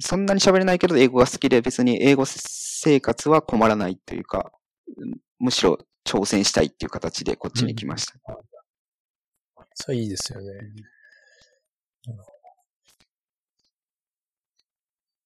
[0.00, 4.52] そんなに喋れないけど英語が好きで別に英語生活は困らないというか、
[4.96, 8.14] うんむしろ挑戦したいっていう形でこっちに来ました。
[9.74, 10.52] それいいですよね。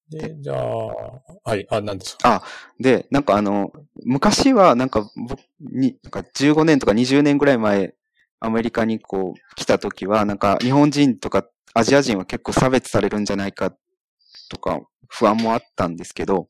[0.09, 2.43] で、じゃあ、はい、あ、何ですか？
[2.79, 3.71] で、なんかあの、
[4.03, 7.93] 昔はなんか僕に、なんか15年とか20年ぐらい前、
[8.39, 13.75] アメリカにこう来た時は、なんか日本人とかアジア人は結構差別されるんじゃないか
[14.49, 16.49] とか不安もあったんですけど、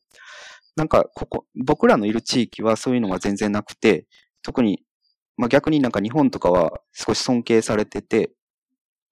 [0.76, 4.06] なんかここ、僕らのいる地域はそういうのが全然なくて、
[4.42, 4.82] 特に、
[5.40, 8.30] まあ逆になんか日本とかは少し尊敬されてて、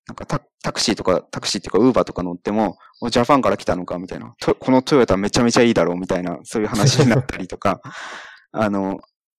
[0.06, 4.34] なんかタタクシーとか、タクシーっていうかウーバーとか乗っても、おジャパンから来たのかみたいな。
[4.38, 7.80] とこのトヨタめちゃめちゃいいだろうみたいな、そういう話になったりとか、
[8.52, 8.98] あの、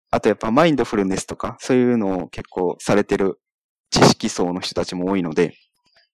[0.10, 3.39] あとやっぱマインドフルネスとか、そういうのを結構されてる
[3.91, 5.54] 知識層の人たちも多いので、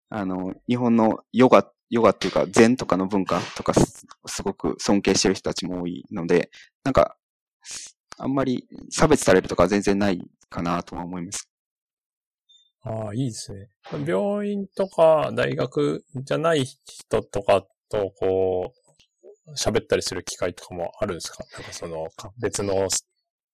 [0.09, 6.49] あの、日本のヨガ、ヨガっていうか禅とかの文化とかすすごく尊敬してる人たちも多いので、
[6.83, 7.15] なんか、
[8.17, 11.49] あんまり差別されるとかは全然ないかなとは思います。
[12.84, 13.67] ああ、いいですね。
[14.06, 18.74] 病院とか大学じゃない人とかと、こ
[19.47, 21.43] う、喋ったりする機会とかもあるんですか？
[21.53, 22.88] なんかその、か別の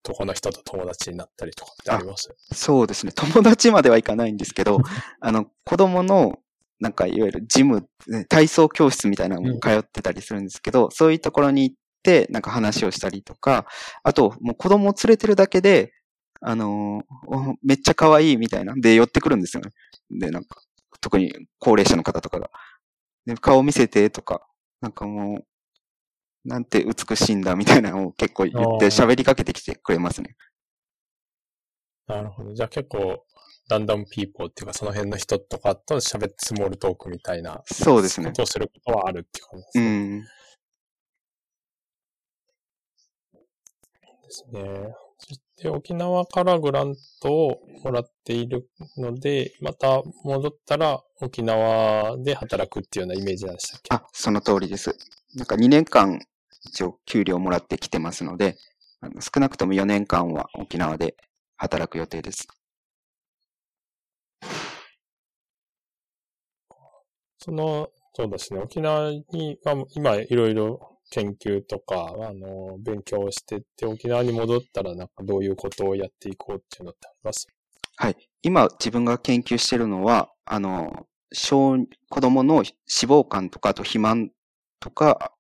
[0.02, 2.34] とこの人と友達になったりとかってあります？
[2.52, 3.12] そうですね。
[3.12, 4.78] 友達まではいかないんですけど、
[5.20, 6.38] あの、子供の、
[6.80, 13.66] なんか、いわゆるジム、ね体操教室みたいなのも通ってたりするんですけど、そういうところに行って、なんか話をしたりとか、
[14.02, 15.92] あと、もう子供を連れてるだけで、
[16.40, 18.74] あのーおめっちゃ可愛いみたいな。
[18.76, 19.72] で、寄ってくるんですよね。
[20.10, 20.60] で、なんか、
[21.00, 22.50] 特に高齢者の方とかが。
[23.26, 24.46] で、顔見せてとか、
[24.80, 30.36] なんかもう、なんて美しいんだみたいなのを結構言って喋りかけてきてくれますね。
[32.06, 32.54] なるほど。
[32.54, 33.24] じゃあ結構、
[33.68, 38.32] ランダムピーポーっていうか、その辺の人とかと喋ってスモールトークみたいなそうですねこ。
[38.32, 40.18] とをすることはあるっていう感じですうね。
[40.20, 40.24] ん。
[44.28, 44.94] ですね。
[45.18, 53.94] そして沖縄からグラントをもらっているので、また戻ったら沖縄で働くっていうようなイメージなんでしたっけ？
[53.94, 54.96] あ、その通りです。
[55.34, 56.20] なんか2年間
[56.66, 58.56] 一応給料もらってきてますので、
[59.00, 61.16] あの少なくとも4年間は沖縄で
[61.56, 62.46] 働く予定です。
[67.38, 77.46] その、そうですね、沖縄に、まあ、今いろいろ研究とか、あの、勉強をしてって、沖縄に戻ったらなんかどういうことをやっていこうっていうのってあります？
[77.96, 78.16] はい。
[78.42, 81.76] 今自分が研究しているのは、あの、小、
[82.08, 84.30] 子供の脂肪肝とか、あと肥満
[84.80, 85.32] とか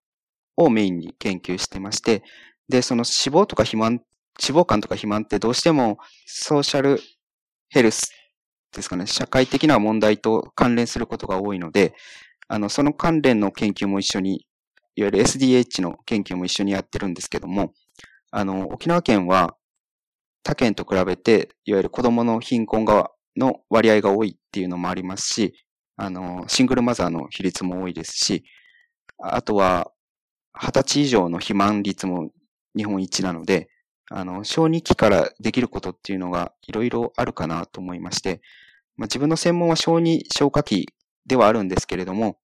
[0.56, 2.22] をメインに研究してまして、
[2.68, 4.02] で、その脂肪とか肥満、
[4.42, 7.00] 脂肪肝とか肥満ってどうしてもソーシャル
[7.70, 8.10] ヘルス
[8.72, 11.94] ですかね、社会的な問題と関連することが多いので、
[12.48, 14.46] あの、その関連の研究も一緒に、
[14.98, 17.72] いわゆる SDH の研究も一緒にやってるんですけども、
[18.32, 19.56] あの、沖縄県は
[20.42, 25.54] 他県と比べて、いわゆる子供の貧困が、の割合が多いっていうのもありますし、
[25.96, 28.42] あの、シングルマザーの比率も多いですし、
[29.18, 29.92] あとは、
[30.52, 32.32] 二十歳以上の肥満率も
[32.76, 33.68] 日本一なので、
[34.10, 38.40] あの、小児期からできることっていうのがいろいろあるかなと思いまして、
[38.96, 40.88] まあ、自分の専門は小児消化器
[41.24, 42.40] ではあるんですけれども、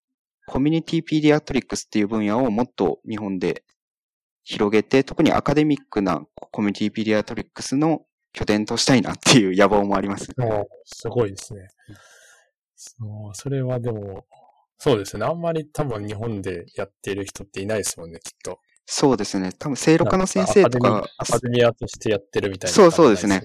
[0.47, 3.65] コミュニティペディアトリックスっていう分野をもっと日本で
[4.45, 10.27] 広げて、特にアカデミックなコミュニティペディアトリックスの拠点としたいなっていう野望もあります。
[10.85, 11.69] すごいですね。
[12.77, 14.27] そう、それはでも、
[14.79, 15.25] そうですね。
[15.25, 18.59] あんまり多分日本でやっている人っていないですもんね、きっと。
[18.85, 19.51] そうですね。
[19.59, 23.43] 多分、聖路科の先生とか、アカデミアとしてやってるみたいな、そうそうですね。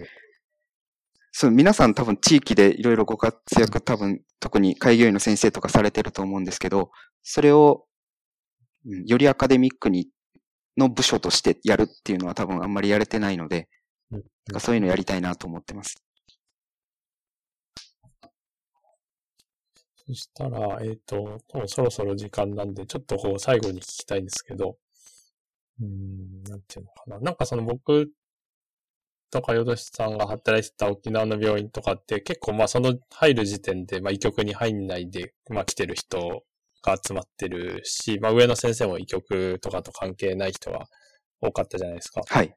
[1.41, 6.91] そう、皆さん多分地域でいろいろご活躍、多分、特に開業医の先生とかされてると思うんですけど、
[7.23, 7.85] それを、
[9.05, 10.09] よりアカデミックに、
[10.75, 13.69] の部署としてやるっていうのは多分あんまりやれてないので、
[14.11, 15.95] うん、そういうのやりたいなと思ってます。
[19.95, 24.75] そしたら、えっ、ー、と、もうそろそろ時間なんで、ちょっとこう最後に聞きたいんですけど、
[25.81, 27.19] うん、なんていうのかな。
[27.21, 28.11] なんかその僕
[29.31, 36.43] とか、よどしさんが働いてた沖縄の病院とかって結構まあその入る時点で、まあ医局に入んないで、まあ来てる人
[36.83, 40.87] が集まってるし、まあ上の先生も医局とかと関係ない人が
[41.41, 42.21] 多かったじゃないですか。
[42.27, 42.53] はい。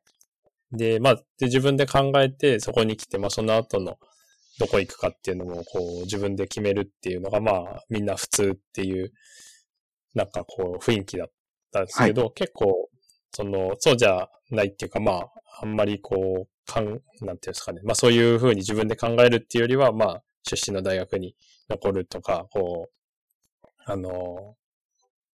[0.73, 3.99] で、まあ、で自分で考えてそこに来て、まあその後の
[4.59, 9.13] どこ行くかっていうのもこう自分で決めるっていうのがまあみんな普通っていう、
[10.15, 11.29] なんかこう雰囲気だっ
[11.73, 12.89] たんですけど、はい、結構
[13.35, 15.31] その、そうじゃないっていうか、まあ、
[15.63, 17.81] あんまりこう、かん、なんていうんですかね。
[17.85, 21.37] まあそういうふうに自分で考えるっていうよりは、まあ、出身の大学に
[21.69, 24.57] 残るとか、こう、あの、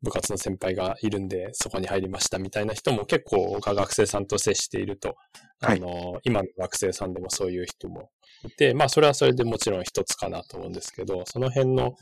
[0.03, 5.16] 部活の先輩がいるんで、そこに入りましたみたいな人も結構学生さんと接していると、
[5.61, 8.11] あの、はい、今の学生さんでもそういう人も
[8.45, 11.95] いて、まあそれはそれでもちろん一つかなと思うんですけど、その辺の、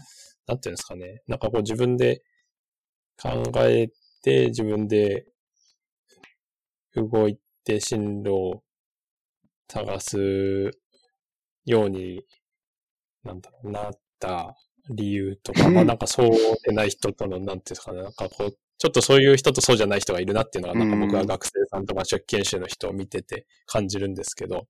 [0.46, 1.22] なんていうんですかね。
[1.26, 2.22] なんかこう自分で
[3.20, 3.88] 考え
[4.22, 5.24] て、自分で
[6.94, 8.62] 動いて進路を
[9.68, 10.70] 探す
[11.64, 12.24] ように、
[13.24, 14.56] なんだろう、なった
[14.90, 16.30] 理由とか、 まあなんかそう
[16.64, 24.68] でない人との、なんていうんですかね、なんかこう、ちょっとそういう人とそうじゃない人がいるなっていうのが、なんか僕は学生さんとか初期研修の人を見てて感じるんですけど、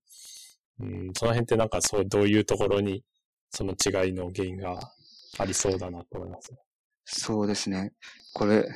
[0.79, 3.05] うん、その辺ってなんかそう、どういうところに
[3.51, 4.93] その違いの原因が
[5.39, 6.53] ありそうだなと思います。
[7.05, 7.93] そうですね。
[8.35, 8.69] これ、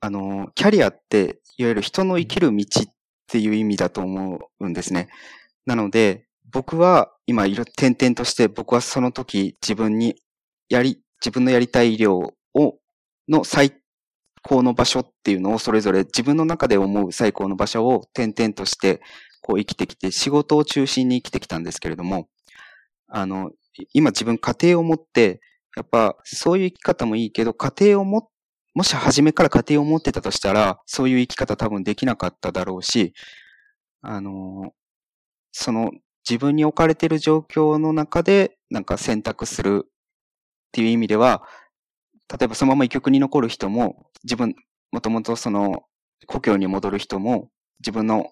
[0.00, 2.94] あの、キャリアって、いわゆる人の生きる道っ
[3.26, 5.08] ていう意味だと思うんですね。
[5.66, 7.46] なので、僕は今、
[7.76, 10.16] 点々として僕はその時自分に
[10.68, 12.78] やり、自分のやりたい医療を、
[13.28, 13.72] の最
[14.42, 19.00] 高の場所っていうのをそれぞれ自分の中で思う最高の場所を点々として
[19.40, 22.28] こう生きてきて仕事を中心に生きてきたんですけれども、
[23.08, 23.52] あの、
[23.94, 25.40] 今自分家庭を持って、
[25.76, 28.28] やっぱそういう生き方もいいけど家庭を持っ
[28.74, 33.12] もし初めから家庭を持ってたとしたら、そういう生き方多分できなかっただろうし、
[34.00, 34.72] あの、
[35.52, 35.90] その
[36.28, 39.90] 自分に置かれている状況の中でなんか選択するっ
[40.72, 41.42] ていう意味では、
[42.30, 44.54] 例えばそのまま医局に残る人も、自分、
[44.90, 45.84] もともとその
[46.26, 47.50] 故郷に戻る人も、
[47.80, 48.30] 自分の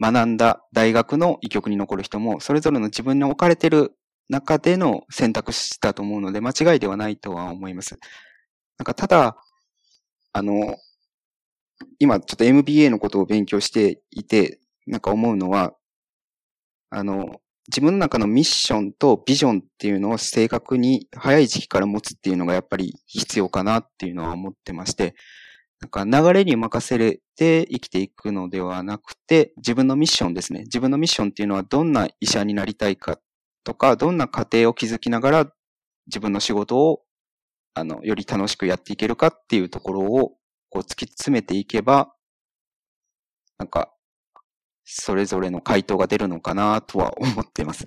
[0.00, 3.92] 学んだ大学の医局に残る人も、それぞれの自分に置かれている
[4.28, 7.98] 中での選択肢だと思うので、間違いではないとは思います。
[8.78, 9.36] なんかただ、
[10.32, 10.76] あの、
[11.98, 14.58] 今ちょっと MBA のことを勉強していて、
[14.90, 15.74] なんか思うのは、
[16.90, 25.14] あの、自分の中のミッションとビジョンっていうのを正確に早い時期から持つっていうのがやっぱり必要かなっていうのは思ってまして、
[25.80, 30.62] なんか流れに任せれて生きていくのではなくて、自分のミッションですね。
[30.62, 33.20] 自分のミッションっていうのはどんな医者になりたいか
[33.64, 35.52] とか、どんな家庭を築きながら
[36.08, 37.02] 自分の仕事を
[37.74, 40.36] あの、より楽しくやっていけるかっていうところを
[40.70, 42.12] こう突き詰めていけば、
[43.58, 43.92] なんか
[44.92, 47.84] それぞれの回答が出るのかなとは思っています。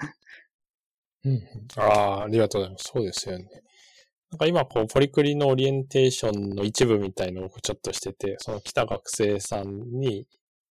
[1.25, 1.41] うん。
[1.77, 2.91] ああ、ありがとうございます。
[2.93, 3.45] そうですよね。
[4.31, 10.27] なんか今、こう、ポリクリのオリエンテーションの一部みたいのをちょっとしてて、その来た学生さんに、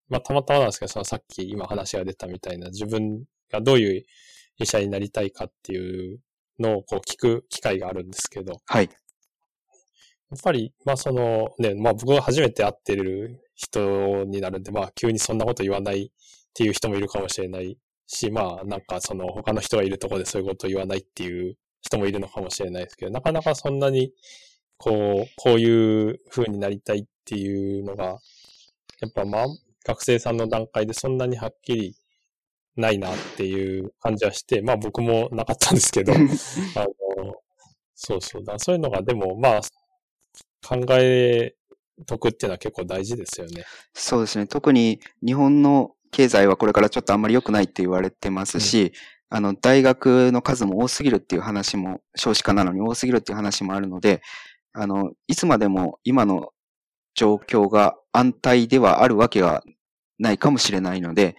[0.09, 4.05] まあ、たまたまなんですけど、そのさっき今話が出たみたいな、自分がどういう
[4.59, 6.19] 医者になりたいかっていう
[6.59, 8.91] のをこう聞く機会があるんですけど、はい。
[10.33, 16.11] やっぱり、まあそのね、まあ僕が初めて会ってる人になるんで、まあ急にそんなこと言わないっ
[16.55, 17.77] ていう人もいるかもしれない
[18.07, 24.11] し、まあなんかその他の人がいるところでそういうことを言わないっていう人もいるのかもしれないですけど、なかなかそんなに
[24.79, 28.19] こう、こういう風になりたいっていうのが、
[29.01, 29.47] やっぱまあ
[29.85, 31.95] 学生さんの段階でそんなにはっきり
[32.77, 37.35] ないなっていう感じはして、まあ僕もなかったんですけど、 あの、
[37.95, 38.45] そうそう。
[38.45, 39.61] だ、そういうのがでもまあ
[40.67, 41.55] 考え
[42.07, 43.65] とくっていうのは結構大事ですよね。
[43.95, 44.47] そうですね。
[44.47, 48.93] 特に日本の経済はこれからちょっとあんまり良くないって言われてますし、
[49.31, 54.23] うん、あの、大学の数も多すぎるっていう話も、少子化なのに多すぎるっていう話もあるので、
[54.73, 56.51] あの、いつまでも今の
[57.15, 59.63] 状況が安泰ではあるわけが
[60.19, 61.37] ないかもしれないので、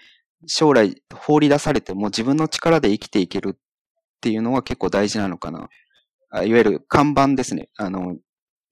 [0.47, 3.59] 将来放り出されても自分の力で生きていけるっ
[4.21, 5.69] ていうのは結構大事なのかな。
[6.43, 7.69] いわゆる看板ですね。
[7.78, 8.17] あの、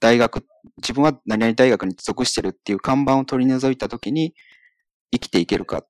[0.01, 0.45] 大学、
[0.77, 4.33] 自分は何々大学に属してるっていう看板を取り除いたときに
[5.11, 5.87] 生きていけるかっ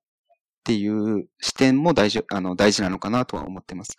[0.64, 3.96] ていう視点も大事、あの、大事なのかなとは思ってます。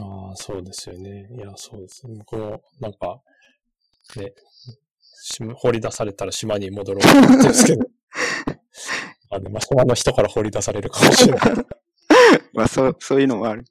[0.00, 1.28] ああ、そうですよね。
[1.36, 2.22] いや、そうですね。
[2.24, 3.20] この、なんか、
[4.16, 4.32] ね、
[5.54, 7.86] 放り出されたら島に戻ろうと思ってるんですけど。
[9.28, 11.40] あでも島の人から放り出されるかもしれない。
[12.54, 13.64] まあ、そう、そういうのもある、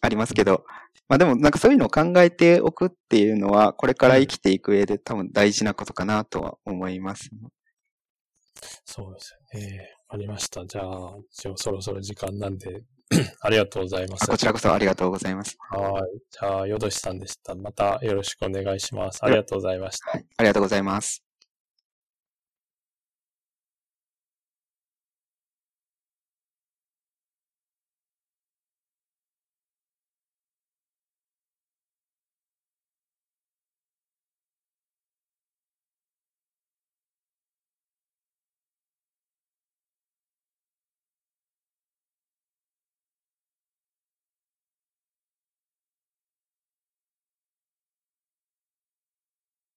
[0.00, 0.64] ありますけど、
[1.08, 7.30] まあでもなんかそういうのを考えておくっていうのは、これから生きていく上で多分大事なことかなとは思います。
[8.84, 9.94] そうですよね。
[10.08, 10.66] ありました。
[10.66, 12.82] じゃあ、そろそろ時間なんで
[13.40, 14.26] ありがとうございます。
[14.26, 15.56] こちらこそありがとうございます。
[15.70, 16.20] はい。
[16.30, 17.54] じゃあ、よどしさんでした。
[17.54, 19.24] またよろしくお願いします。
[19.24, 20.10] ありがとうございました。
[20.10, 20.26] はい。
[20.36, 21.27] ありがとうございます。